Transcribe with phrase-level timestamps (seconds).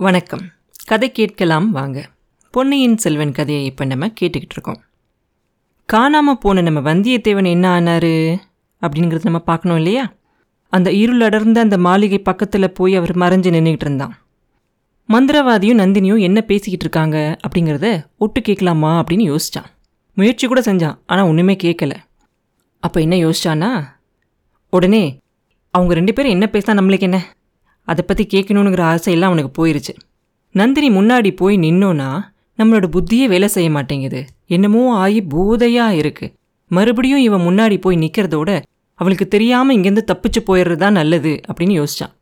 [0.00, 0.40] வணக்கம்.
[0.84, 2.08] கதை கேட்கலாம் வாங்க.
[2.50, 4.78] பொன்னியின் செல்வன் கதையை இப்போ நம்ம கேட்டுக்கிட்டு இருக்கோம்.
[5.84, 8.36] காணாமல் போன நம்ம வந்தியத்தேவன் என்ன ஆனாரு?
[8.82, 10.12] அப்படிங்கிறது நம்ம பார்க்கணும் இல்லையா?
[10.68, 14.18] அந்த இருள் அடர்ந்த அந்த மாளிகை பக்கத்தில் போய் அவர் மறைஞ்சு நின்றுக்கிட்டு இருந்தான்.
[15.08, 19.68] மந்திரவாதியும் நந்தினியும் என்ன பேசிக்கிட்டு இருக்காங்க அப்படிங்கிறத ஒட்டு கேட்கலாமா அப்படின்னு யோசித்தான்
[20.14, 21.92] முயற்சி கூட செஞ்சான் ஆனால் ஒன்றுமே கேட்கல.
[22.80, 23.82] அப்போ என்ன யோசிச்சானா
[24.70, 25.18] உடனே
[25.70, 27.34] அவங்க ரெண்டு பேரும் என்ன பேசினா நம்மளுக்கு என்ன?
[27.88, 29.94] அதை பற்றி கேட்கணுங்கிற ஆசையெல்லாம் அவனுக்கு போயிருச்சு.
[30.54, 32.10] நந்தினி முன்னாடி போய் நின்னோன்னா
[32.58, 34.20] நம்மளோட புத்தியே வேலை செய்ய மாட்டேங்குது.
[34.54, 36.32] என்னமோ ஆகி பூதையாக இருக்குது
[36.70, 38.50] மறுபடியும் இவன் முன்னாடி போய் நிற்கிறதோட
[39.00, 42.12] அவளுக்கு தெரியாமல் இங்கேருந்து தப்பிச்சு போயிடுறது தான் நல்லது அப்படின்னு யோசித்தான்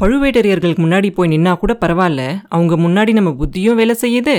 [0.00, 2.22] பழுவேட்டரையர்களுக்கு முன்னாடி போய் நின்னா கூட பரவாயில்ல.
[2.54, 4.34] அவங்க முன்னாடி நம்ம புத்தியும் வேலை செய்யுது.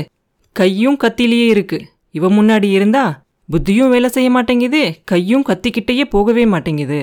[0.55, 3.03] கையும் கத்திலேயே இருக்குது இவன் முன்னாடி இருந்தா
[3.49, 4.81] புத்தியும் வேலை செய்ய மாட்டேங்குது.
[5.11, 6.99] கையும் கத்திக்கிட்டேயே போகவே மாட்டேங்குது.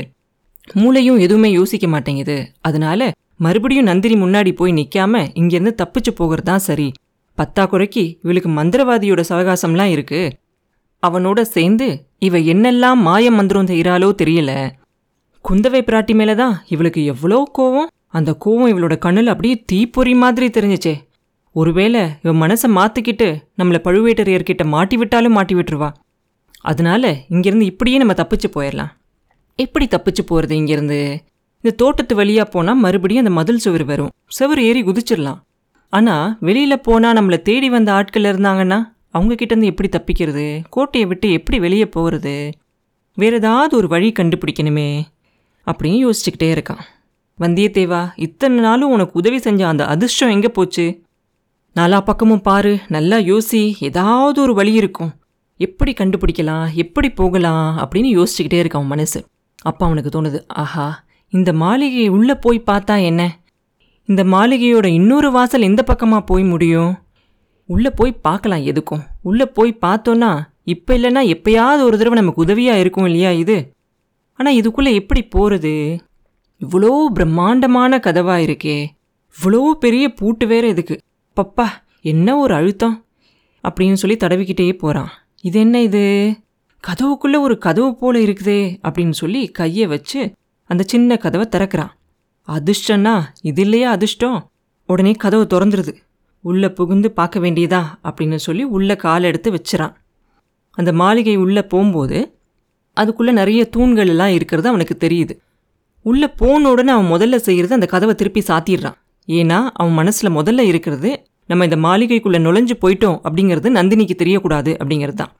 [0.74, 2.36] மூளையும் எதுவுமே யோசிக்க மாட்டேங்குது.
[2.60, 3.10] அதனால
[3.44, 6.88] மறுபடியும் நந்தினி முன்னாடி போய் நிற்காம இங்கேருந்து தப்பிச்சு போகிறது தான் சரி.
[7.38, 10.20] பத்தா குறைக்கு இவளுக்கு மந்திரவாதியோட சவகாசம்லாம் இருக்கு.
[11.02, 11.86] அவனோட சேர்ந்து
[12.18, 14.52] இவ என்னெல்லாம் மாய மந்திரம் செய்கிறாளோ தெரியல.
[15.44, 17.88] குந்தவை பிராட்டி மேலே தான் இவளுக்கு எவ்வளோ கோவம்.
[18.08, 20.94] அந்த கோவம் இவளோட கண்ணில் அப்படியே தீப்பொறி மாதிரி தெரிஞ்சிச்சே.
[21.56, 25.90] ஒருவேளை இவன் மனசை மாற்றிக்கிட்டு நம்மளை பழுவேட்டரையர்கிட்ட மாட்டி விட்டாலும் மாட்டி விட்டுருவா.
[26.60, 28.92] அதனால இங்கேருந்து இப்படியே நம்ம தப்பிச்சு போயிடலாம்
[29.58, 31.00] எப்படி தப்பிச்சு போகிறது இங்கேருந்து?
[31.64, 34.12] இந்த தோட்டத்து வழியாக போனால் மறுபடியும் அந்த மதில் சுவர் வரும்.
[34.36, 35.40] சுவர் ஏறி குதிச்சிடலாம்.
[35.92, 38.78] ஆனால் வெளியில் போனால் நம்மளை தேடி வந்த ஆட்கள் இருந்தாங்கன்னா
[39.14, 40.46] அவங்கக்கிட்டேருந்து எப்படி தப்பிக்கிறது?
[40.70, 42.34] கோட்டையை விட்டு எப்படி வெளியே போகிறது
[43.16, 44.88] வேறு ஏதாவது ஒரு வழி கண்டுபிடிக்கணுமே
[45.66, 46.82] அப்படின்னு யோசிச்சுக்கிட்டே இருக்கான்.
[47.38, 50.86] வந்தியத்தேவா இத்தனை நாளும் உனக்கு உதவி செஞ்ச அந்த அதிர்ஷ்டம் எங்கே போச்சு?
[51.76, 55.12] நாலா பக்கமும் பாரு நல்லா யோசி ஏதாவது ஒரு வழி இருக்கும்.
[55.60, 57.66] எப்படி கண்டுபிடிக்கலாம் எப்படி போகலாம்?
[57.78, 59.20] அப்படின்னு யோசிச்சுக்கிட்டே இருக்கான் மனசு.
[59.62, 60.86] அப்போ அவனுக்கு தோணுது ஆஹா
[61.32, 63.22] இந்த மாளிகை உள்ளே போய் பார்த்தா என்ன?
[64.04, 66.92] இந்த மாளிகையோட இன்னொரு வாசல் எந்த பக்கமாக போய் முடியும்?
[67.66, 69.02] உள்ளே போய் பார்க்கலாம் எதுக்கும்.
[69.22, 70.30] உள்ளே போய் பார்த்தோன்னா
[70.64, 73.56] இப்போ இல்லைன்னா எப்பயாவது ஒரு தடவை நமக்கு உதவியாக இருக்கும் இல்லையா இது?
[74.32, 76.00] ஆனால் இதுக்குள்ளே எப்படி போகிறது
[76.60, 78.76] இவ்வளோ பிரம்மாண்டமான கதவாக இருக்கே.
[79.34, 80.96] இவ்வளோ பெரிய பூட்டு வேற இதுக்கு.
[81.36, 81.66] பப்பா
[82.00, 83.04] என்ன ஒரு அழுத்தம்?
[83.64, 86.04] அப்படின்னு சொல்லி தடவிக்கிட்டே போகிறான் இது என்ன இது?
[86.84, 90.20] கதவுக்குள்ளே ஒரு கதவு போல இருக்குதே அப்படின்னு சொல்லி கையை வச்சு
[90.72, 91.92] அந்த சின்ன கதவை திறக்கிறான்
[92.48, 93.14] அதிர்ஷ்டன்னா
[93.48, 94.38] இது இல்லையா அதிர்ஷ்டம்.
[94.88, 95.92] உடனே கதவு திறந்துருது.
[96.44, 99.94] உள்ளே புகுந்து பார்க்க வேண்டியதா அப்படின்னு சொல்லி உள்ளே கால் எடுத்து வச்சிரான்
[100.78, 102.18] அந்த மாளிகை உள்ளே போகும்போது
[102.96, 105.34] அதுக்குள்ளே நிறைய தூண்கள் எல்லாம் இருக்கிறது அவனுக்கு தெரியுது.
[106.04, 108.96] உள்ளே போன உடனே அவன் முதல்ல செய்கிறது அந்த கதவை திருப்பி சாத்திடுறான்
[109.28, 111.10] ஏன்னா அவன் மனசில் முதல்ல இருக்கிறது
[111.48, 115.32] நம்ம இந்த மாளிகைக்குள்ளே நுழைஞ்சு போயிட்டோம் அப்படிங்கிறது நந்தினிக்கு தெரியக்கூடாது அப்படிங்கிறது தான்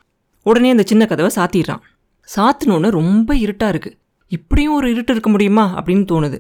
[0.47, 1.83] உடனே அந்த சின்ன கதவை சாத்திடுறான்
[2.29, 3.97] சாத்தினோன்னு ரொம்ப இருட்டாக இருக்குது
[4.37, 6.39] இப்படியும் ஒரு இருட்டு இருக்க முடியுமா அப்படின்னு தோணுது.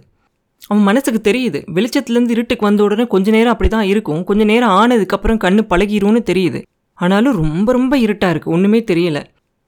[0.70, 1.58] அவன் மனசுக்கு தெரியுது.
[1.76, 4.20] வெளிச்சத்துலேருந்து இருட்டுக்கு வந்த உடனே கொஞ்ச நேரம் அப்படி தான் இருக்கும்.
[4.24, 6.60] கொஞ்ச நேரம் ஆனதுக்கப்புறம் கண்ணு பழகிரும்னு தெரியுது.
[6.98, 9.20] ஆனாலும் ரொம்ப ரொம்ப இருட்டாக இருக்குது ஒன்றுமே தெரியல.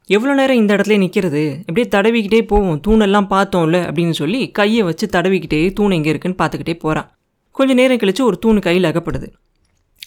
[0.09, 2.81] எவ்வளோ நேரம் இந்த இடத்துல நிற்கிறது அப்படியே தடவிக்கிட்டே போவோம்.
[2.87, 7.09] தூணெல்லாம் பார்த்தோம்ல அப்படின்னு சொல்லி கையை வச்சு தடவிக்கிட்டே தூண் எங்கே இருக்குன்னு பார்த்துக்கிட்டே போகிறான்
[7.57, 9.29] கொஞ்ச நேரம் கழித்து ஒரு தூண் கையில் அகப்படுது.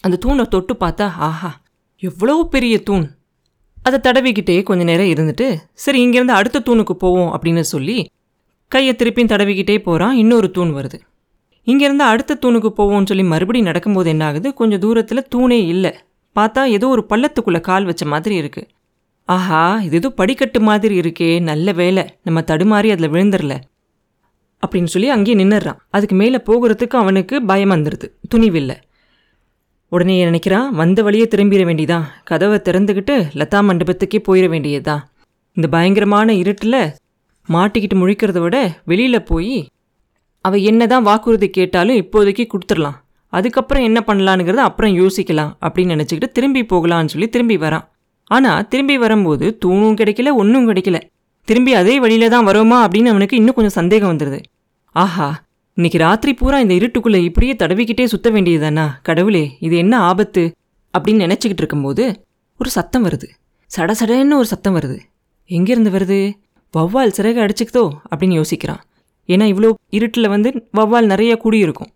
[0.04, 1.50] அந்த தூணை தொட்டு பார்த்தா ஆஹா
[2.02, 3.06] எவ்வளோ பெரிய தூண்.
[3.88, 5.46] அதை தடவிக்கிட்டே கொஞ்ச நேரம் இருந்துட்டு
[5.84, 7.98] சரி இங்கேருந்து அடுத்த தூணுக்கு போவோம் அப்படின்னு சொல்லி
[8.72, 10.98] கையை திருப்பியும் தடவிக்கிட்டே போகிறான் இன்னொரு தூண் வருது.
[11.66, 14.48] இங்கேருந்து அடுத்த தூணுக்கு போவோம்னு சொல்லி மறுபடியும் நடக்கும்போது என்ன ஆகுது?
[14.54, 15.92] கொஞ்சம் தூரத்தில் தூணே இல்லை.
[16.36, 18.68] பார்த்தா ஏதோ ஒரு பள்ளத்துக்குள்ளே கால் வச்ச மாதிரி இருக்குது
[19.28, 21.30] ஆஹா இது ஏதோ படிக்கட்டு மாதிரி இருக்கே.
[21.48, 22.04] நல்ல வேலை.
[22.22, 23.54] நம்ம தடுமாறி அதில் விழுந்துடல
[24.62, 25.80] அப்படின்னு சொல்லி அங்கேயே நின்னுடுறான்.
[25.90, 28.76] அதுக்கு மேலே போகிறதுக்கு அவனுக்கு பயம் வந்துடுது துணிவில்லை
[29.92, 35.02] உடனே நினைக்கிறான் வந்த வழியே திரும்பிட வேண்டியதான் கதவை திறந்துக்கிட்டு லதா மண்டபத்துக்கே போயிட வேண்டியதுதான்
[35.56, 36.80] இந்த பயங்கரமான இருட்டில்
[37.48, 39.58] மாட்டிக்கிட்டு முழிக்கிறத விட வெளியில் போய்
[40.44, 42.98] அவ என்னதான் வாக்குறுதி கேட்டாலும் இப்போதைக்கு கொடுத்துடலாம்.
[43.32, 47.84] அதுக்கப்புறம் என்ன பண்ணலான்ங்கிறத அப்புறம் யோசிக்கலாம் அப்படின்னு நினச்சிக்கிட்டு திரும்பி போகலான்னு சொல்லி திரும்பி வரான்.
[48.30, 50.98] ஆனால் திரும்பி வரும்போது தூணும் கிடைக்கல ஒன்றும் கிடைக்கல.
[51.48, 54.40] திரும்பி அதே வழியில தான் வரோமா அப்படின்னு அவனுக்கு இன்னும் கொஞ்சம் சந்தேகம் வந்துடுது
[54.94, 55.28] ஆஹா
[55.78, 58.90] இன்னைக்கு ராத்திரி பூரா இந்த இருட்டுக்குள்ள இப்படியே தடவிக்கிட்டே சுத்த வேண்டியதுதானா?
[59.02, 60.54] கடவுளே இது என்ன ஆபத்து?
[60.98, 62.24] அப்படின்னு நினச்சிக்கிட்டு இருக்கும்போது
[62.58, 63.28] ஒரு சத்தம் வருது.
[63.76, 64.98] சடசடன்னு ஒரு சத்தம் வருது.
[65.48, 66.32] எங்கேருந்து வருது?
[66.78, 67.90] வௌவால் சிறகு அடிச்சுக்குதோ?
[68.10, 68.80] அப்படின்னு யோசிக்கிறான்.
[69.26, 71.90] ஏன்னா இவ்வளோ இருட்டில் வந்து வௌவால் நிறைய கூடியிருக்கும்.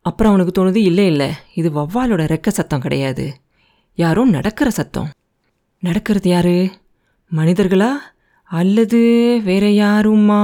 [0.00, 3.34] அப்புறம் அவனுக்கு தோணுது இல்லை இல்லை இது வௌவாலோட ரெக்க சத்தம் கிடையாது.
[3.94, 5.10] யாரோ நடக்கிற சத்தம்.
[5.80, 6.70] நடக்கிறது யாரு?
[7.36, 7.90] மனிதர்களா?
[8.50, 9.00] அல்லது
[9.44, 10.40] வேற யாருமா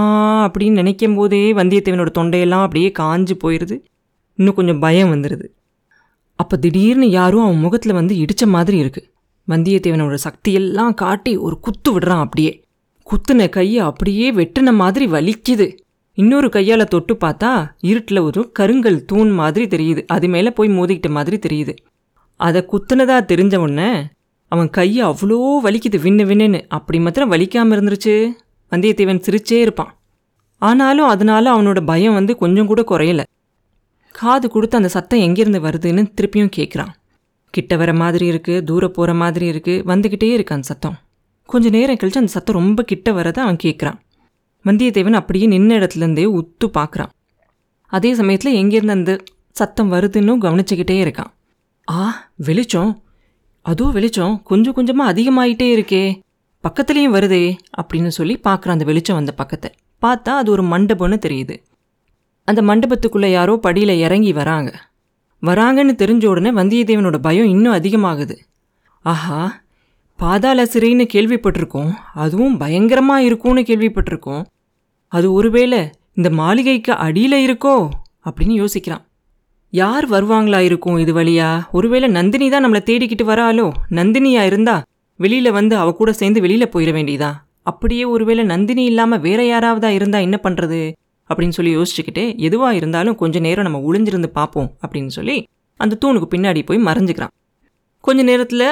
[0.47, 3.81] அப்படின்னு நினைக்கும் போதே வந்தியத்தேவனோட தொண்டையெல்லாம் அப்படியே காஞ்சு போயிடுது
[4.35, 5.47] இன்னும் கொஞ்சம் பயம் வந்துடுது
[6.37, 9.13] அப்போ திடீர்னு யாரும் அவன் முகத்தில் வந்து இடித்த மாதிரி இருக்குது
[9.49, 12.63] வந்தியத்தேவனோட சக்தியெல்லாம் காட்டி ஒரு குத்து விடுறான் அப்படியே.
[13.07, 15.77] குத்துன கையை அப்படியே வெட்டின மாதிரி வலிக்குது.
[16.13, 20.05] இன்னொரு கையால் தொட்டு பார்த்தா இருட்டில் ஒரு கருங்கல் தூண் மாதிரி தெரியுது.
[20.07, 21.77] அது மேலே போய் மோதிக்கிட்ட மாதிரி தெரியுது.
[22.37, 23.91] அதை குத்துனதாக தெரிஞ்ச உடனே
[24.53, 28.15] அவன் கை அவ்வளோ வலிக்குது விண்ணு விண்ணுன்னு அப்படி மாத்திரம் வலிக்காமல் இருந்துருச்சு.
[28.73, 29.93] வந்தியத்தேவன் சிரிச்சே இருப்பான்.
[30.63, 33.23] ஆனாலும் அதனால அவனோட பயம் வந்து கொஞ்சம் கூட குறையல.
[34.15, 36.93] காது கொடுத்து அந்த சத்தம் எங்கேருந்து வருதுன்னு திருப்பியும் கேட்குறான்
[37.51, 40.97] கிட்ட வர மாதிரி இருக்குது தூர போகிற மாதிரி இருக்குது வந்துக்கிட்டே இருக்கு அந்த சத்தம்.
[41.49, 43.99] கொஞ்சம் நேரம் கழிச்சு அந்த சத்தம் ரொம்ப கிட்ட வரதை அவன் கேட்குறான்
[44.65, 47.11] வந்தியத்தேவன் அப்படியே நின்ன இடத்துலேருந்தே உத்து பார்க்குறான்
[47.93, 49.13] அதே சமயத்தில் எங்கேருந்து அந்த
[49.51, 51.31] சத்தம் வருதுன்னு கவனிச்சுக்கிட்டே இருக்கான்.
[51.91, 52.93] ஆ வெளிச்சம்.
[53.71, 56.05] அதுவும் வெளிச்சம் கொஞ்சம் கொஞ்சமாக அதிகமாயிட்டே இருக்கே.
[56.65, 57.45] பக்கத்துலேயும் வருதே
[57.81, 59.71] அப்படின்னு சொல்லி பார்க்குறான் அந்த வெளிச்சம் வந்த பக்கத்தை
[60.03, 61.57] பார்த்தா அது ஒரு மண்டபம்னு தெரியுது.
[62.49, 64.71] அந்த மண்டபத்துக்குள்ளே யாரோ படியில் இறங்கி வராங்க.
[65.43, 68.37] வராங்கன்னு தெரிஞ்ச உடனே வந்தியத்தேவனோட பயம் இன்னும் அதிகமாகுது.
[69.05, 69.41] ஆஹா
[70.19, 71.93] பாதாள சிறைன்னு கேள்விப்பட்டிருக்கோம்.
[72.15, 74.45] அதுவும் பயங்கரமாக இருக்கும்னு கேள்விப்பட்டிருக்கோம்.
[75.13, 75.81] அது ஒருவேளை
[76.15, 77.77] இந்த மாளிகைக்கு அடியில் இருக்கோ
[78.27, 79.05] அப்படின்னு யோசிக்கிறான்.
[79.75, 81.63] யார் வருவாங்களா இருக்கும் இது வழியா?
[81.73, 83.71] ஒருவேளை நந்தினி தான் நம்மளை தேடிக்கிட்டு வராளோ?
[83.91, 84.83] நந்தினியா இருந்தா
[85.19, 87.31] வெளியில வந்து அவ கூட சேர்ந்து வெளியில போயிட வேண்டியதா?
[87.63, 90.93] அப்படியே ஒருவேளை நந்தினி இல்லாம வேற யாராவதா இருந்தா என்ன பண்றது?
[91.31, 95.47] அப்படின்னு சொல்லி யோசிச்சுக்கிட்டே எதுவா இருந்தாலும் கொஞ்ச நேரம் நம்ம ஒளிஞ்சிருந்து பார்ப்போம் அப்படின்னு சொல்லி
[95.77, 97.35] அந்த தூணுக்கு பின்னாடி போய் மறைஞ்சுக்கிறான்.
[98.01, 98.67] கொஞ்ச நேரத்தில்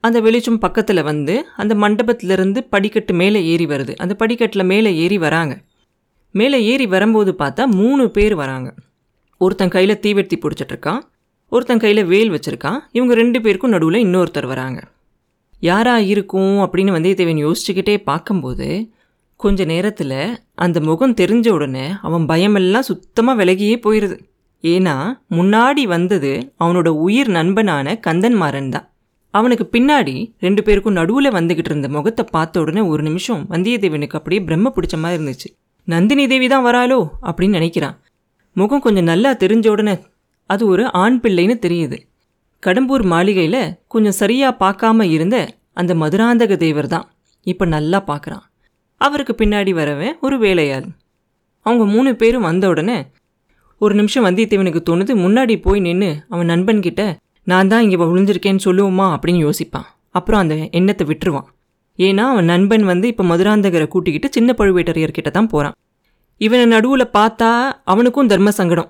[0.00, 3.94] அந்த வெளிச்சம் பக்கத்தில் வந்து அந்த மண்டபத்திலிருந்து படிக்கட்டு மேலே ஏறி வருது.
[3.96, 5.60] அந்த படிக்கட்டில் மேலே ஏறி வராங்க.
[6.30, 8.74] மேலே ஏறி வரும்போது பார்த்தா மூணு பேர் வராங்க.
[9.44, 11.00] ஒருத்தன் கையில் தீவெட்டி பிடிச்சிட்டு இருக்கான்
[11.52, 14.80] ஒருத்தன் கையில் வேல் வச்சுருக்கான் இவங்க ரெண்டு பேருக்கும் நடுவில் இன்னொருத்தர் வராங்க.
[15.62, 18.68] யாராக இருக்கும் அப்படின்னு வந்தியத்தேவன் யோசிச்சுக்கிட்டே பார்க்கும்போது
[19.40, 20.18] கொஞ்ச நேரத்தில்
[20.64, 24.16] அந்த முகம் தெரிஞ்ச உடனே அவன் பயமெல்லாம் சுத்தமாக விலகியே போயிடுது
[24.64, 24.94] ஏன்னா
[25.36, 28.86] முன்னாடி வந்தது அவனோட உயிர் நண்பனான கந்தன்மாறன் தான்.
[29.34, 34.72] அவனுக்கு பின்னாடி ரெண்டு பேருக்கும் நடுவில் வந்துக்கிட்டு இருந்த முகத்தை பார்த்த உடனே ஒரு நிமிஷம் வந்தியத்தேவனுக்கு அப்படியே பிரம்ம
[34.76, 35.48] பிடிச்ச மாதிரி இருந்துச்சு.
[35.88, 36.98] நந்தினி தேவி தான் வராளோ
[37.28, 37.96] அப்படின்னு நினைக்கிறான்.
[38.56, 39.94] முகம் கொஞ்சம் நல்லா தெரிஞ்ச உடனே
[40.50, 41.98] அது ஒரு ஆண் பிள்ளைன்னு தெரியுது.
[42.62, 43.62] கடம்பூர் மாளிகையில்
[43.92, 45.36] கொஞ்சம் சரியாக பார்க்காம இருந்த
[45.80, 47.06] அந்த மதுராந்தக தேவர் தான்
[47.46, 48.44] இப்போ நல்லா பார்க்குறான்.
[49.00, 50.86] அவருக்கு பின்னாடி வரவன் ஒரு வேலையாள்.
[51.66, 52.98] அவங்க மூணு பேரும் வந்த உடனே
[53.80, 57.02] ஒரு நிமிஷம் வந்தியத்தேவனுக்கு தோணுது முன்னாடி போய் நின்று அவன் நண்பன்கிட்ட
[57.46, 59.06] நான் தான் இங்கே விழுந்திருக்கேன்னு சொல்லுவோமா?
[59.14, 59.88] அப்படின்னு யோசிப்பான்.
[60.18, 61.48] அப்புறம் அந்த எண்ணத்தை விட்டுருவான்.
[61.98, 65.76] ஏன்னா அவன் நண்பன் வந்து இப்போ மதுராந்தகரை கூட்டிக்கிட்டு சின்ன பழுவேட்டரையர்கிட்ட தான் போகிறான்
[66.40, 67.50] இவனை நடுவில் பார்த்தா
[67.84, 68.88] அவனுக்கும் தர்ம சங்கடம்.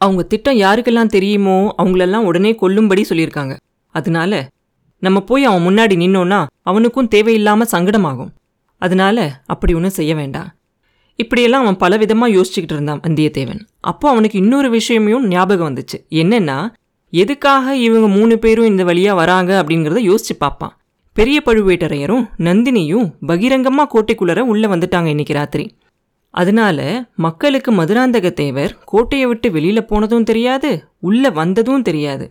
[0.00, 3.56] அவங்க திட்டம் யாருக்கெல்லாம் தெரியுமோ அவங்களெல்லாம் உடனே கொல்லும்படி சொல்லியிருக்காங்க.
[3.94, 4.32] அதனால
[5.02, 8.30] நம்ம போய் அவன் முன்னாடி நின்னோன்னா அவனுக்கும் தேவையில்லாமல் சங்கடமாகும்.
[8.82, 10.48] அதனால அப்படி ஒன்றும் செய்ய வேண்டாம்.
[11.16, 13.60] இப்படியெல்லாம் அவன் பலவிதமாக யோசிச்சுக்கிட்டு இருந்தான் வந்தியத்தேவன்.
[13.80, 15.98] அப்போ அவனுக்கு இன்னொரு விஷயமையும் ஞாபகம் வந்துச்சு.
[16.22, 16.58] என்னென்னா
[17.12, 20.74] எதுக்காக இவங்க மூணு பேரும் இந்த வழியாக வராங்க அப்படிங்கிறத யோசிச்சு பார்ப்பான்.
[21.16, 25.66] பெரிய பழுவேட்டரையரும் நந்தினியும் பகிரங்கமாக கோட்டைக்குள்ளர உள்ளே வந்துட்டாங்க இன்னைக்கு ராத்திரி.
[26.34, 26.78] அதனால
[27.24, 30.70] மக்களுக்கு மதுராந்தக தேவர் கோட்டையை விட்டு வெளியில் போனதும் தெரியாது
[31.00, 32.26] உள்ளே வந்ததும் தெரியாது.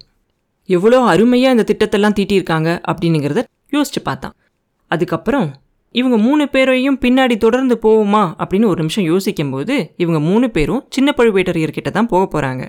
[0.70, 3.44] எவ்வளோ அருமையாக இந்த திட்டத்தெல்லாம் தீட்டியிருக்காங்க அப்படின்னுங்கிறத
[3.76, 4.36] யோசிச்சு பார்த்தான்.
[4.92, 5.48] அதுக்கப்புறம்
[5.96, 11.92] இவங்க மூணு பேரையும் பின்னாடி தொடர்ந்து போவோமா அப்படின்னு ஒரு நிமிஷம் யோசிக்கும்போது இவங்க மூணு பேரும் சின்ன பழுவேட்டரையர்கிட்ட
[11.92, 12.66] தான் போக போகிறாங்க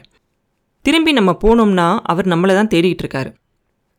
[0.84, 3.30] திரும்பி நம்ம போனோம்னா அவர் நம்மளை தான் தேடிகிட்டு இருக்காரு.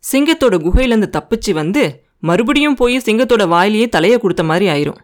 [0.04, 1.84] சிங்கத்தோட குகையிலேருந்து தப்பிச்சு வந்து
[2.30, 5.00] மறுபடியும் போய் சிங்கத்தோட வாயிலேயே தலையை கொடுத்த மாதிரி ஆயிரும்.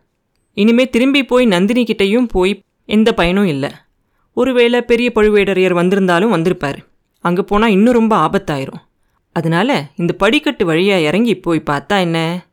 [0.56, 2.54] இனிமே திரும்பி போய் நந்தினி கிட்டேயும் போய்
[2.86, 3.70] எந்த பயனும் இல்லை.
[4.38, 6.80] ஒருவேளை பெரிய பழுவேடரையர் வந்திருந்தாலும் வந்திருப்பார்.
[7.20, 8.82] அங்கே போனால் இன்னும் ரொம்ப ஆபத்தாயிரும்.
[9.32, 12.46] அதனால இந்த படிக்கட்டு வழியாக இறங்கி போய் பார்த்தா என்ன?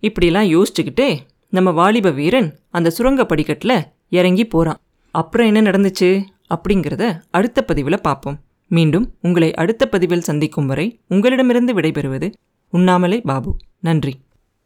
[0.00, 1.08] இப்படிலாம் யோசிச்சுக்கிட்டே
[1.48, 3.76] நம்ம வாலிப வீரன் அந்த சுரங்க படிக்கட்டில்
[4.10, 6.08] இறங்கி போகிறான் அப்புறம் என்ன நடந்துச்சு?
[6.54, 8.38] அப்படிங்கிறத அடுத்த பதிவில் பார்ப்போம்.
[8.70, 12.32] மீண்டும் உங்களை அடுத்த பதிவில் சந்திக்கும் வரை உங்களிடமிருந்து விடைபெறுவது
[12.70, 13.56] உண்ணாமலை பாபு.
[13.80, 14.14] நன்றி.